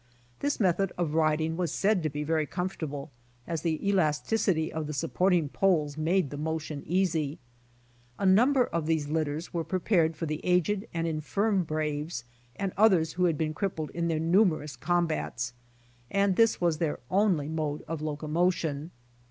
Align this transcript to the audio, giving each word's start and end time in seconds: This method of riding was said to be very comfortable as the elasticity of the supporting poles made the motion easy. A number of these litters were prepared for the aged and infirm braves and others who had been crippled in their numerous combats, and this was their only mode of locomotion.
This 0.39 0.59
method 0.59 0.91
of 0.97 1.13
riding 1.13 1.55
was 1.57 1.71
said 1.71 2.01
to 2.01 2.09
be 2.09 2.23
very 2.23 2.47
comfortable 2.47 3.11
as 3.45 3.61
the 3.61 3.79
elasticity 3.87 4.73
of 4.73 4.87
the 4.87 4.95
supporting 4.95 5.47
poles 5.47 5.95
made 5.95 6.31
the 6.31 6.37
motion 6.39 6.81
easy. 6.87 7.37
A 8.17 8.25
number 8.25 8.65
of 8.65 8.87
these 8.87 9.09
litters 9.09 9.53
were 9.53 9.63
prepared 9.63 10.15
for 10.15 10.25
the 10.25 10.43
aged 10.43 10.87
and 10.91 11.05
infirm 11.05 11.63
braves 11.65 12.23
and 12.55 12.73
others 12.75 13.13
who 13.13 13.25
had 13.25 13.37
been 13.37 13.53
crippled 13.53 13.91
in 13.91 14.07
their 14.07 14.17
numerous 14.19 14.75
combats, 14.75 15.53
and 16.09 16.35
this 16.35 16.59
was 16.59 16.79
their 16.79 16.99
only 17.11 17.47
mode 17.47 17.83
of 17.87 18.01
locomotion. 18.01 18.89